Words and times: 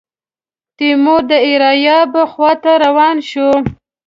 تیمور 0.77 1.21
د 1.29 1.31
ایریاب 1.47 2.11
خواته 2.31 2.71
روان 2.85 3.17
شو. 3.29 3.49